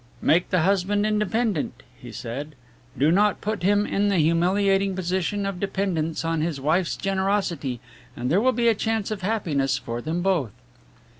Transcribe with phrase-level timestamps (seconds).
[0.19, 2.55] 'Make the husband independent,' he said,
[2.97, 7.79] 'do not put him in the humiliating position of dependence on his wife's generosity,
[8.15, 10.53] and there will be a chance of happiness for them both.'"